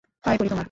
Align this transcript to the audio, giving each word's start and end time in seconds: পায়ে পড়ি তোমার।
পায়ে 0.23 0.37
পড়ি 0.37 0.49
তোমার। 0.49 0.59